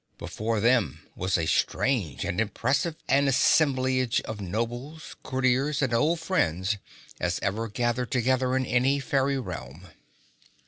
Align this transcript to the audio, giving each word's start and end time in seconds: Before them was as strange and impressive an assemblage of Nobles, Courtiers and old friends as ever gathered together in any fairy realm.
Before 0.17 0.59
them 0.59 1.05
was 1.15 1.37
as 1.37 1.51
strange 1.51 2.25
and 2.25 2.41
impressive 2.41 2.95
an 3.07 3.27
assemblage 3.27 4.19
of 4.21 4.41
Nobles, 4.41 5.15
Courtiers 5.21 5.83
and 5.83 5.93
old 5.93 6.19
friends 6.19 6.79
as 7.19 7.37
ever 7.43 7.67
gathered 7.67 8.09
together 8.09 8.55
in 8.55 8.65
any 8.65 8.99
fairy 8.99 9.37
realm. 9.37 9.89